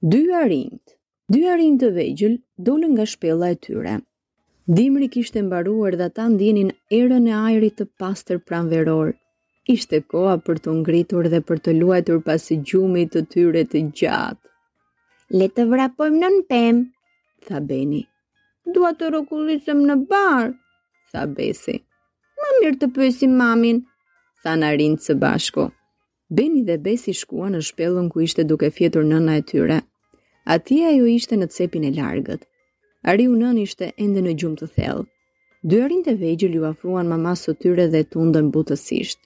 [0.00, 0.92] Dy arint.
[1.26, 2.34] Dy arint të vegjël
[2.66, 3.96] dolën nga shpella e tyre.
[4.70, 9.08] Dimri kishte mbaruar dhe ata ndinin erën e ajrit të pastër pranveror.
[9.74, 14.46] Ishte koha për të ngritur dhe për të luajtur pasi gjumit të tyre të gjatë.
[15.36, 16.76] Le të vrapojmë në pem,
[17.46, 18.04] tha Beni.
[18.74, 20.54] Dua të rokullisëm në bar,
[21.10, 21.74] tha Besi.
[22.38, 23.82] Më mirë të pyesim mamin,
[24.44, 25.66] tha Narin së bashku.
[26.30, 29.76] Beni dhe Besi shkuan në shpellën ku ishte duke fjetur nëna e tyre.
[30.54, 32.42] Ati ajo ishte në cepin e largët.
[33.12, 35.06] Ariu nën ishte ende në gjumë të thellë.
[35.72, 39.18] Dy të e vegjël ju afruan mama së tyre dhe tundën butësisht.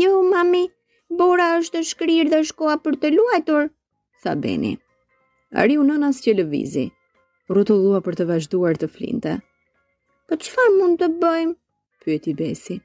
[0.00, 0.64] "Jo, mami,
[1.20, 3.68] bora është shkrirë dhe shkoa për të luajtur,"
[4.22, 4.72] tha Beni.
[5.62, 6.86] Ariu nën as që lëvizi.
[7.50, 9.32] Rrotullua për të vazhduar të flinte.
[10.26, 11.54] "Po çfarë mund të bëjmë?"
[12.04, 12.80] pyeti Besi.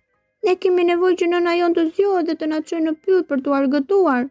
[0.48, 3.42] Ne kemi nevoj që nëna jonë të zjojë dhe të në qojë në pyllë për
[3.46, 4.28] të argëtuar.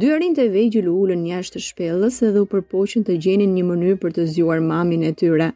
[0.00, 3.98] Dy të vej u ullën një ashtë shpellës edhe u përpoqën të gjenin një mënyrë
[4.04, 5.50] për të zjuar mamin e tyre.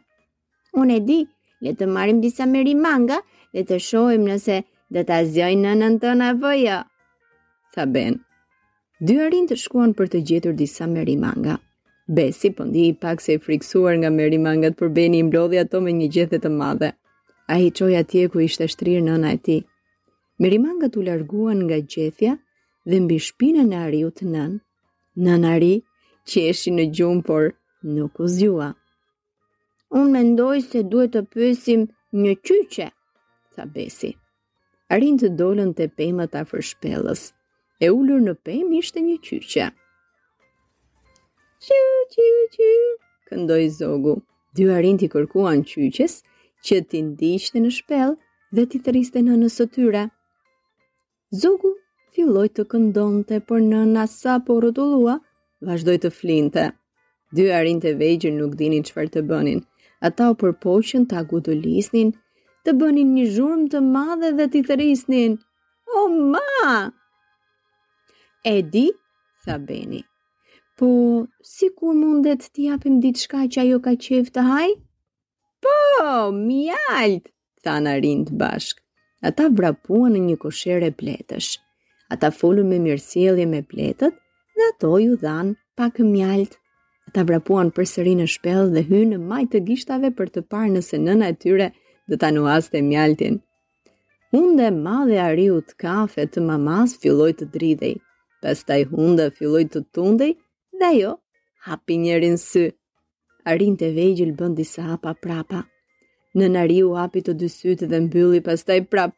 [0.83, 1.19] Unë e di,
[1.65, 3.17] le të marim disa meri manga
[3.53, 4.61] dhe të shojmë nëse
[4.93, 6.77] dhe të azjoj në nën të në vëjo.
[7.73, 8.21] Tha Ben.
[9.01, 9.17] Dy
[9.51, 11.57] të shkuan për të gjetur disa meri manga.
[12.07, 15.57] Besi pëndi po i pak se i friksuar nga meri mangat për Beni i mblodhi
[15.65, 16.91] ato me një gjethet të madhe
[17.53, 19.57] a i tje ku ishte shtrirë nëna e ti.
[20.41, 22.33] Mirimanga u larguan nga gjethja
[22.89, 24.51] dhe mbi shpinën në ariu të nën,
[25.23, 25.75] në ari
[26.29, 27.43] që eshi në gjumë, por
[27.95, 28.69] nuk u zjua.
[29.99, 31.81] Unë me ndoj se duhet të pësim
[32.21, 32.87] një qyqe,
[33.55, 34.11] tha besi.
[34.93, 36.63] Arin të dolën të pejma të afër
[37.83, 39.67] e ullur në pejmë ishte një qyqe.
[41.63, 42.71] Qyqe, qyqe, qyqe,
[43.27, 44.15] këndoj zogu,
[44.55, 46.15] dy arin të kërkuan qyqes,
[46.67, 48.15] që t'i ndishtë në shpel
[48.57, 50.03] dhe t'i thëriste në nësëtyra.
[50.03, 50.03] tyre.
[51.41, 51.71] Zogu
[52.15, 55.15] filloj të këndonte, por në nasa po lua,
[55.67, 56.65] vazhdoj të flinte.
[57.35, 59.61] Dy arin të vejgjër nuk dinin qëfar të bënin.
[60.01, 62.09] Ata u përpoqën të agudulisnin,
[62.65, 65.37] të bënin një zhurmë të madhe dhe t'i thërisnin.
[65.97, 66.91] O ma!
[68.43, 68.87] E di,
[69.45, 69.99] tha Beni,
[70.77, 70.87] po
[71.53, 74.77] si kur mundet t'i apim ditë shka që ajo ka qef të hajë?
[75.63, 77.27] Po, mjalt,
[77.63, 78.79] tha në rind bashk.
[79.29, 81.51] Ata vrapuan në një koshere pletësh.
[82.15, 84.15] Ata folu me mirësielje me pletët
[84.57, 86.57] dhe ato ju dhan pak mjalt.
[87.11, 90.73] Ata vrapuan për sëri në shpel dhe hynë në majtë të gishtave për të parë
[90.79, 91.69] nëse nëna e tyre
[92.09, 93.37] dhe ta nuaste mjaltin.
[94.33, 97.93] Hunde madhe ariu të kafe të mamas filloj të dridej.
[98.41, 100.33] Pas taj hunde filloj të tundej
[100.81, 101.15] dhe jo
[101.69, 102.71] hapi njerin sy
[103.45, 105.65] të vejgjil bënd disa hapa prapa.
[106.35, 109.13] Në nari u hapi të dysytë dhe mbylli pastaj prap.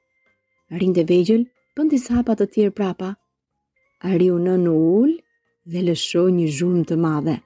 [0.69, 1.45] të vejgjil
[1.77, 3.15] bënd disa hapa të tjerë prapa.
[4.03, 5.19] Ariu në në ullë
[5.71, 7.37] dhe lësho një zhumë të madhe.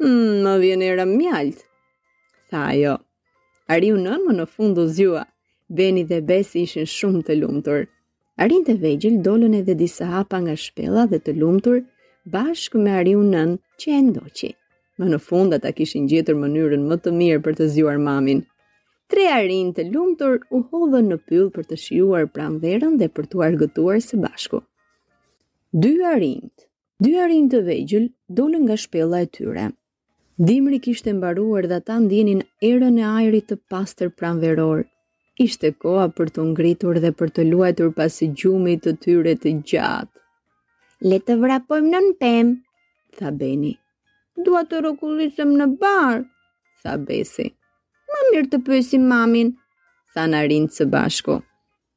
[0.00, 1.64] Hmm, më vjen era mjalt.
[2.50, 2.96] Tha jo.
[3.68, 5.24] Ariu në më në fundu zjua.
[5.68, 7.86] Beni dhe Besi ishin shumë të lumtur.
[8.38, 11.80] Arin të vejgjil dolën edhe disa hapa nga shpela dhe të lumtur
[12.32, 14.56] bashkë me Ariu nën që e ndoqit
[15.00, 18.38] më në fund ata kishin gjetur mënyrën më të mirë për të zjuar mamin.
[19.12, 23.42] Tre arinj të lumtur u hodhën në pyll për të shijuar pranverën dhe për t'u
[23.48, 24.62] argëtuar së bashku.
[25.84, 26.48] Dy arinj,
[27.04, 28.08] dy arinj të vegjël
[28.40, 29.66] dolën nga shpella e tyre.
[30.48, 32.40] Dimri kishte mbaruar dhe ata ndjenin
[32.70, 34.84] erën e ajrit të pastër pranveror.
[35.46, 40.14] Ishte koha për të ngritur dhe për të luajtur pasi gjumi të tyre të gjatë.
[41.10, 42.54] Le të vrapojmë nën pemë,
[43.18, 43.76] tha Beni
[44.44, 46.20] dua të rrokullisem në bar,
[46.82, 47.46] tha Besi.
[48.10, 49.52] Më mirë të pyesim mamin,
[50.14, 51.38] tha rinë së bashku.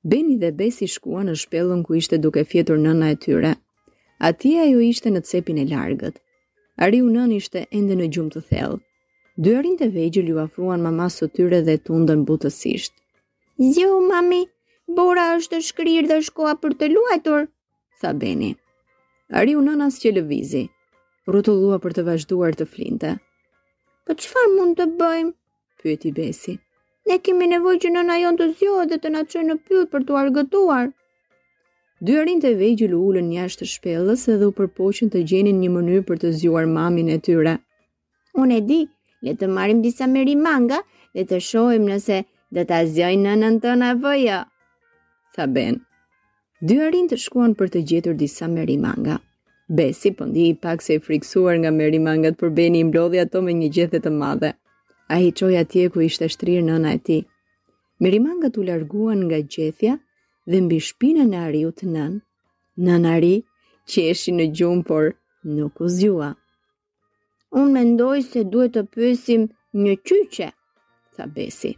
[0.04, 3.52] Beni dhe Besi shkuan në shpellën ku ishte duke fjetur nëna e tyre.
[4.30, 6.16] Ati ajo ishte në cepin e largët.
[6.84, 8.80] Ariu nën ishte ende në gjumë të thellë.
[9.44, 12.94] Dy të vegjë ju afruan mama së tyre dhe të undën butësisht.
[13.76, 14.46] Zjo, mami,
[14.96, 17.48] bora është shkrirë dhe shkoa për të luajtur,
[18.02, 18.52] tha beni.
[19.40, 20.64] Ariu nën asë që lëvizi,
[21.28, 23.14] rrotullua për të vazhduar të flinte.
[24.06, 25.34] "Po çfarë mund të bëjmë?"
[25.84, 26.56] pyeti Besi.
[27.10, 30.06] "Ne kemi nevojë që nëna jon të zgjohet dhe të na çojë në pyll për
[30.08, 30.92] t'u argëtuar."
[32.08, 36.06] Dy rinjtë e vegjël u ulën jashtë shpellës dhe u përpoqën të gjenin një mënyrë
[36.08, 37.56] për të zgjuar mamin e tyre.
[38.42, 38.82] "Unë e di,
[39.26, 40.80] le të marrim disa meri manga
[41.14, 42.24] dhe të shohim nëse
[42.56, 44.40] do ta zgjojnë nënën tonë apo jo."
[45.36, 45.82] Tha Ben.
[46.62, 49.20] Dy arin të shkuan për të gjetur disa meri manga.
[49.70, 53.20] Besi po ndi i pak se i friksuar nga meri mangat, për Beni i mblodhi
[53.22, 54.50] ato me një gjethet të madhe.
[55.14, 57.18] A i qoj atje ku ishte shtrirë nëna e ti.
[58.02, 59.94] Meri mangat u larguan nga gjethja
[60.50, 62.16] dhe mbi shpina në ariut të nën.
[62.88, 63.36] Nën ari,
[63.90, 65.06] që eshi në gjumë, por
[65.58, 66.32] nuk u zjua.
[67.62, 69.44] Unë mendoj se duhet të pësim
[69.86, 70.50] një qyqe,
[71.16, 71.76] tha Besi.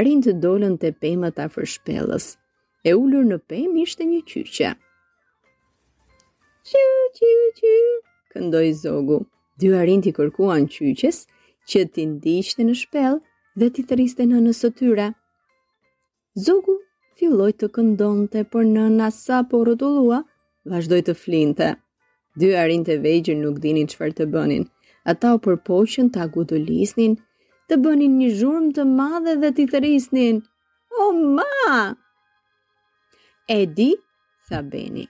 [0.00, 2.26] Arin të dolën të pëjmët afër shpelës,
[2.88, 4.72] e ullur në pejmë ishte një Një qyqe.
[6.70, 7.78] Qiu, qiu, qiu,
[8.32, 9.16] këndoj zogu.
[9.60, 11.16] Dy arinti kërkuan qyqes
[11.70, 13.16] që t'i ndishtë në shpel
[13.58, 15.08] dhe t'i thëriste në nësëtyra.
[15.08, 15.08] tyre.
[16.44, 16.76] Zogu
[17.18, 20.20] filloj të këndonte, por në nasa po rëtullua,
[20.74, 21.68] vazhdoj të flinte.
[22.38, 24.68] Dy arin të vejgjën nuk dinin qëfar të bënin.
[25.12, 27.16] Ata u përpoqën të agudulisnin,
[27.68, 30.38] të bënin një zhurmë të madhe dhe t'i thërisnin.
[31.02, 31.80] O, ma!
[33.56, 33.90] Edi,
[34.48, 35.04] tha Beni,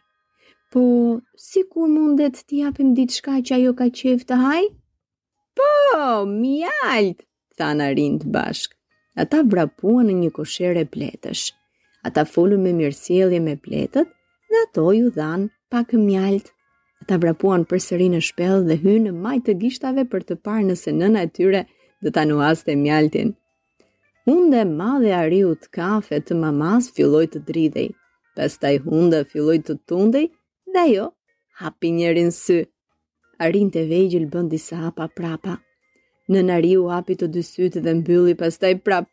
[0.73, 4.63] Po, si ku mundet t'i japim ditë shka që ajo ka qef të haj?
[5.59, 5.69] Po,
[6.31, 7.19] mjalt,
[7.61, 8.77] tha në rindë bashkë.
[9.23, 11.43] Ata vrapuan në një koshere pletësh.
[12.09, 14.09] Ata folu me mirësielje me pletët
[14.49, 16.49] dhe ato ju dhanë pak mjalt.
[17.05, 20.65] Ata vrapuan për sëri në shpel dhe hynë në majtë të gishtave për të parë
[20.73, 21.65] nëse nëna e tyre
[22.07, 22.25] dhe ta
[22.85, 23.35] mjaltin.
[24.25, 24.65] Hunde
[25.05, 27.91] dhe ariut kafe të mamas filloj të dridej,
[28.35, 30.27] Pesta i hunde filloj të tundej,
[30.73, 31.13] dhe jo,
[31.61, 32.61] hapi një sy.
[33.43, 35.59] Arin të vejgjil bënd disa hapa prapa.
[36.31, 39.07] Në nari u hapi të dysyt dhe mbylli pas taj prap.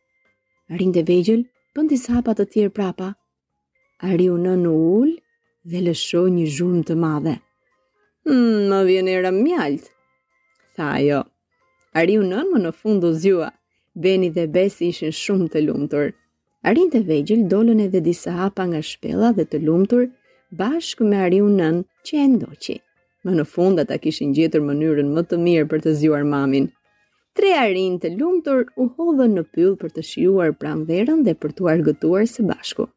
[0.69, 1.43] Arin të vejgjil
[1.75, 3.11] bënd disa hapa të tjerë prapa.
[4.11, 5.15] Ari u në në ullë
[5.71, 7.33] dhe lësho një zhurmë të madhe.
[8.27, 9.89] Hmm, më vjen e rëm mjalt.
[10.77, 11.23] Tha jo.
[11.99, 13.49] Ari u nën më në fund u zjua.
[13.97, 16.13] Beni dhe Besi ishin shumë të lumtur.
[16.69, 20.05] Arin të vejgjil dolën edhe disa hapa nga shpela dhe të lumtur,
[20.57, 21.75] bashkë me ariu nën
[22.05, 22.75] që e ndoqi.
[23.25, 26.67] Më në fund ata kishin gjetur mënyrën më të mirë për të zjuar mamin.
[27.37, 31.69] Tre arinë të lumtur u hodhën në pyll për të shijuar pranverën dhe për t'u
[31.73, 32.89] argëtuar së bashku.